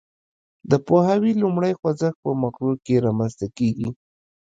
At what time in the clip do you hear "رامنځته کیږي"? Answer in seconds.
3.05-3.89